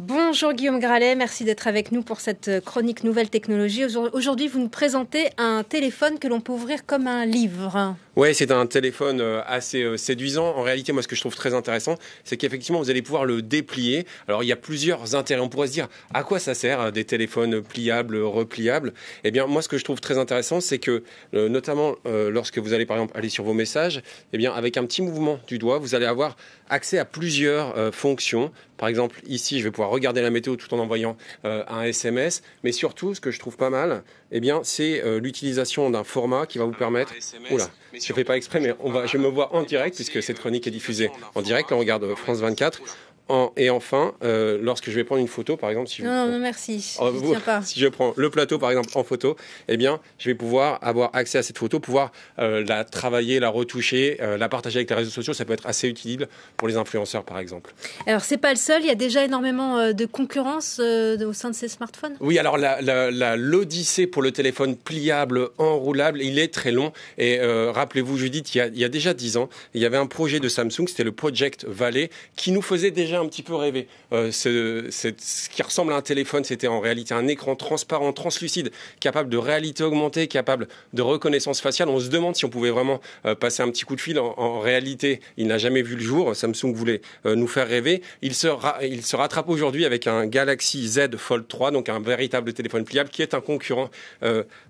[0.00, 3.84] Bonjour Guillaume Gralet, merci d'être avec nous pour cette euh, chronique Nouvelle Technologie.
[4.12, 7.94] Aujourd'hui, vous nous présentez un téléphone que l'on peut ouvrir comme un livre.
[8.16, 10.46] Oui, c'est un téléphone euh, assez euh, séduisant.
[10.54, 13.42] En réalité, moi, ce que je trouve très intéressant, c'est qu'effectivement, vous allez pouvoir le
[13.42, 14.06] déplier.
[14.28, 15.40] Alors, il y a plusieurs intérêts.
[15.40, 18.94] On pourrait se dire, à quoi ça sert des téléphones pliables, repliables?
[19.24, 21.02] Eh bien, moi, ce que je trouve très intéressant, c'est que,
[21.32, 24.02] notamment, lorsque vous allez, par exemple, aller sur vos messages,
[24.32, 26.36] eh bien, avec un petit mouvement du doigt, vous allez avoir
[26.68, 28.52] accès à plusieurs fonctions.
[28.76, 32.42] Par exemple, ici, je vais pouvoir regarder la météo tout en envoyant euh, un SMS.
[32.64, 36.46] Mais surtout, ce que je trouve pas mal, eh bien, c'est euh, l'utilisation d'un format
[36.46, 37.14] qui va vous permettre.
[37.50, 37.70] Oula,
[38.00, 40.38] je ne fais pas exprès, mais on va, je me vois en direct puisque cette
[40.38, 41.72] chronique est diffusée en direct.
[41.72, 42.80] On regarde France 24
[43.56, 46.38] et enfin, euh, lorsque je vais prendre une photo, par exemple, si je, non, non,
[46.38, 46.80] merci.
[46.80, 49.36] Si je prends le plateau, par exemple, en photo,
[49.68, 53.48] eh bien, je vais pouvoir avoir accès à cette photo, pouvoir euh, la travailler, la
[53.48, 55.32] retoucher, euh, la partager avec les réseaux sociaux.
[55.32, 56.28] Ça peut être assez utile
[56.58, 57.72] pour les influenceurs, par exemple.
[58.06, 58.82] Alors, c'est pas le seul.
[58.82, 62.16] Il y a déjà énormément de concurrence au sein de ces smartphones?
[62.20, 66.92] Oui, alors l'odyssée pour le téléphone pliable, enroulable, il est très long.
[67.16, 69.96] Et rappelez-vous, Judith, il y, a, il y a déjà dix ans, il y avait
[69.96, 73.54] un projet de Samsung, c'était le Project Valley, qui nous faisait déjà un petit peu
[73.54, 73.86] rêvé.
[74.12, 75.08] Euh, ce,
[75.48, 79.84] qui ressemble à un téléphone, c'était en réalité un écran transparent, translucide, capable de réalité
[79.84, 81.88] augmentée, capable de reconnaissance faciale.
[81.88, 84.18] On se demande si on pouvait vraiment euh, passer un petit coup de fil.
[84.18, 86.34] En, réalité, il n'a jamais vu le jour.
[86.34, 88.02] Samsung voulait euh, nous faire rêver.
[88.22, 88.48] Il se,
[88.82, 93.10] il se rattrape aujourd'hui avec un Galaxy Z Fold 3, donc un véritable téléphone pliable
[93.10, 93.90] qui est un concurrent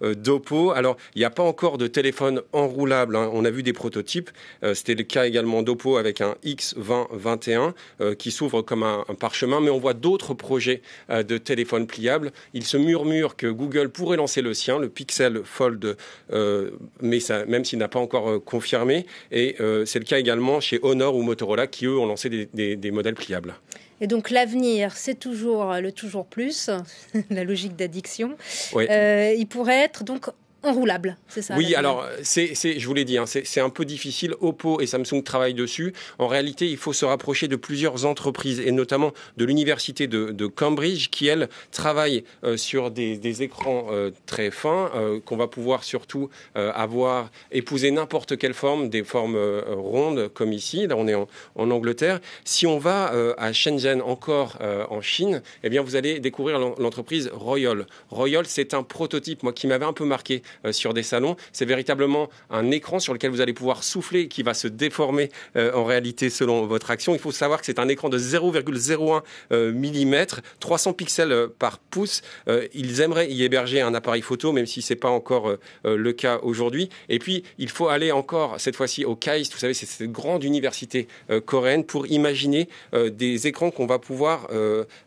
[0.00, 0.70] d'Oppo.
[0.72, 3.16] Alors, il n'y a pas encore de téléphone enroulable.
[3.16, 3.30] Hein.
[3.32, 4.30] On a vu des prototypes.
[4.74, 7.72] c'était le cas également d'Oppo avec un X2021
[8.16, 12.32] qui s'ouvre comme un, parchemin, mais on voit d'autres projets euh, de téléphones pliables.
[12.54, 15.96] Il se murmure que Google pourrait lancer le sien, le Pixel Fold,
[16.32, 19.06] euh, mais ça, même s'il n'a pas encore euh, confirmé.
[19.30, 23.14] Et c'est le cas également chez Honor ou Motorola qui, eux, ont lancé des, modèles
[23.14, 23.54] pliables.
[24.00, 26.70] Et donc l'avenir, c'est toujours le toujours plus,
[27.30, 28.36] la logique d'addiction.
[28.74, 30.26] il pourrait être donc
[30.62, 34.34] enroulable, c'est ça Oui, alors c'est, je vous l'ai dit, hein, c'est un peu difficile.
[34.40, 35.92] Oppo et Samsung travaillent dessus.
[36.18, 41.08] En réalité, il faut se rapprocher de plusieurs entreprises et notamment de l'université de, Cambridge
[41.08, 46.28] qui, elle, travaille euh, sur des, écrans euh, très fins euh, qu'on va pouvoir surtout
[46.54, 50.86] avoir, épouser n'importe quelle forme, des formes rondes comme ici.
[50.86, 52.20] Là, on est en, Angleterre.
[52.44, 54.58] Si on va à Shenzhen, encore
[54.90, 57.86] en Chine, eh bien, vous allez découvrir l'entreprise Royal.
[58.10, 61.36] Royal, c'est un prototype, moi, qui m'avait un peu marqué sur des salons.
[61.52, 65.72] C'est véritablement un écran sur lequel vous allez pouvoir souffler qui va se déformer euh,
[65.74, 67.14] en réalité selon votre action.
[67.14, 70.26] Il faut savoir que c'est un écran de 0,01 mm,
[70.60, 72.22] 300 pixels par pouce.
[72.48, 76.12] Euh, ils aimeraient y héberger un appareil photo, même si ce n'est pas encore le
[76.12, 76.88] cas aujourd'hui.
[77.08, 80.44] Et puis, il faut aller encore, cette fois-ci, au KAIST, vous savez, c'est cette grande
[80.44, 81.08] université
[81.44, 84.48] coréenne, pour imaginer des écrans qu'on va pouvoir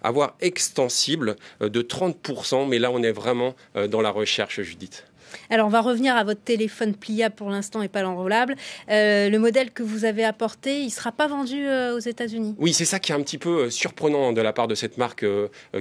[0.02, 2.68] avoir extensibles de 30%.
[2.68, 3.56] Mais là, on est vraiment
[3.90, 5.06] dans la recherche, Judith.
[5.50, 8.56] Alors, on va revenir à votre téléphone pliable pour l'instant et pas l'enroulable.
[8.90, 12.56] Euh, le modèle que vous avez apporté, il ne sera pas vendu euh, aux États-Unis?
[12.58, 14.97] Oui, c'est ça qui est un petit peu euh, surprenant de la part de cette
[14.97, 15.25] marque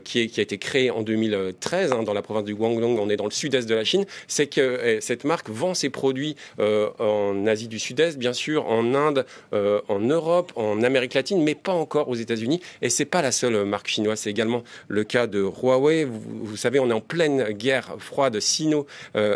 [0.04, 2.98] qui, a été créée en 2013 hein, dans la province du Guangdong.
[2.98, 4.04] On est dans le sud-est de la Chine.
[4.28, 9.26] C'est que cette marque vend ses produits en Asie du Sud-Est, bien sûr, en Inde,
[9.52, 12.60] en Europe, en Amérique latine, mais pas encore aux États-Unis.
[12.82, 14.20] Et c'est pas la seule marque chinoise.
[14.20, 16.04] C'est également le cas de Huawei.
[16.04, 18.86] Vous, savez, on est en pleine guerre froide sino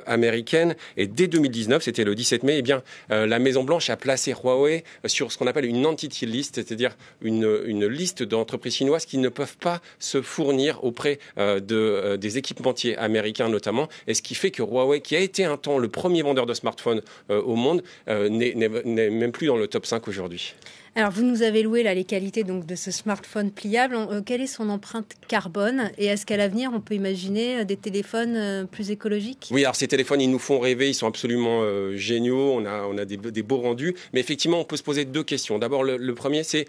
[0.06, 0.76] américaine.
[0.97, 4.32] Et dès 2019, c'était le 17 mai, eh bien, euh, la Maison Blanche a placé
[4.32, 9.19] Huawei sur ce qu'on appelle une entity list, c'est-à-dire une, une, liste d'entreprises chinoises qui
[9.19, 13.88] ne peuvent pas se fournir auprès euh, de, euh, des équipementiers américains notamment.
[14.06, 16.54] Et ce qui fait que Huawei, qui a été un temps le premier vendeur de
[16.54, 20.54] smartphones au monde, n'est même plus dans le top 5 aujourd'hui.
[20.98, 23.94] Alors, vous nous avez loué là, les qualités donc, de ce smartphone pliable.
[23.94, 25.92] Euh, quelle est son empreinte carbone?
[25.97, 29.47] Et est-ce qu'à l'avenir, on peut imaginer euh, des téléphones euh, plus écologiques?
[29.53, 31.62] Oui, alors ces téléphones, ils nous font rêver, ils sont absolument
[31.94, 33.94] géniaux, on a, on a des, beaux rendus.
[34.12, 35.60] Mais effectivement, on peut se poser deux questions.
[35.60, 36.66] D'abord, le, premier, c'est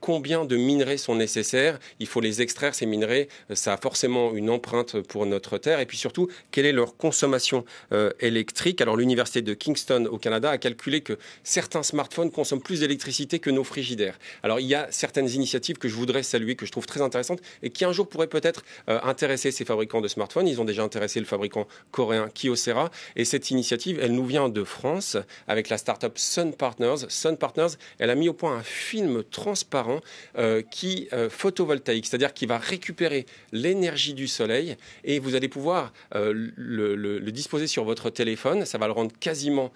[0.00, 1.78] combien de minerais sont nécessaires?
[2.00, 3.28] Il faut les extraire, ces minerais.
[3.52, 5.80] Ça a forcément une empreinte pour notre Terre.
[5.80, 7.66] Et puis surtout, quelle est leur consommation
[8.20, 8.80] électrique?
[8.80, 13.50] Alors, l'Université de Kingston au Canada a calculé que certains smartphones consomment plus d'électricité que
[13.50, 14.18] nos frigidaires.
[14.42, 17.40] Alors il y a certaines initiatives que je voudrais saluer, que je trouve très intéressantes
[17.62, 20.48] et qui un jour pourraient peut-être euh, intéresser ces fabricants de smartphones.
[20.48, 24.64] Ils ont déjà intéressé le fabricant coréen Kyocera et cette initiative, elle nous vient de
[24.64, 25.16] France
[25.48, 27.06] avec la start-up Sun Partners.
[27.08, 30.00] Sun Partners, elle a mis au point un film transparent
[30.38, 35.92] euh, qui euh, photovoltaïque, c'est-à-dire qui va récupérer l'énergie du soleil et vous allez pouvoir
[36.14, 38.64] le, disposer sur votre téléphone.
[38.64, 39.72] Ça va le rendre quasiment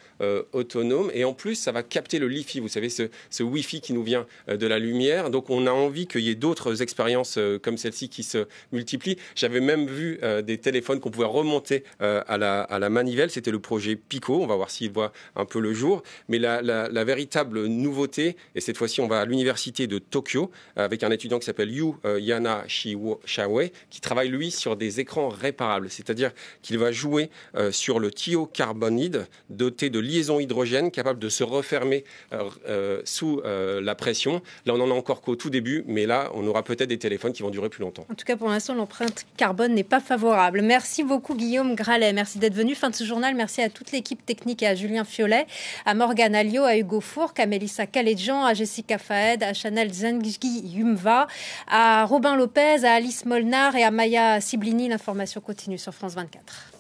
[0.53, 2.61] autonome et en plus ça va capter le Wi-Fi.
[2.61, 5.31] Vous savez ce, ce Wi-Fi Qui nous vient de la lumière.
[5.31, 9.17] Donc on a envie qu'il y ait d'autres expériences comme celle-ci qui se multiplient.
[9.37, 13.31] J'avais même vu des téléphones qu'on pouvait remonter à la, à, la, manivelle.
[13.31, 14.43] C'était le projet Pico.
[14.43, 16.03] On va voir s'il voit un peu le jour.
[16.29, 21.11] Mais la, véritable nouveauté, et cette fois-ci on va à l'université de Tokyo avec un
[21.11, 25.91] étudiant qui s'appelle Yu Yana Shawe, qui travaille lui sur des écrans réparables.
[25.91, 26.33] C'est-à-dire
[26.63, 27.31] qu'il va jouer
[27.71, 33.81] sur le thiocarbonide doté de liaisons hydrogène capables de se refermer euh, euh, sous euh,
[33.81, 34.43] la pression.
[34.67, 37.33] Là, on en a encore qu'au tout début, mais là, on aura peut-être des téléphones
[37.33, 38.07] qui vont durer plus longtemps.
[38.11, 40.63] En tout cas, pour l'instant, l'empreinte carbone n'est pas favorable.
[40.63, 42.13] Merci beaucoup, Guillaume Gralet.
[42.13, 42.75] Merci d'être venu.
[42.75, 43.35] Fin de ce journal.
[43.35, 45.47] Merci à toute l'équipe technique et à Julien Fiolet,
[45.87, 50.39] à Morgane Alliot, à Hugo Fourque, à Mélissa Caledjan, à Jessica Faed, à Chanel Zengi
[50.43, 51.27] Yumva,
[51.69, 54.89] à Robin Lopez, à Alice Molnar et à Maya Siblini.
[54.89, 56.80] L'information continue sur France 24.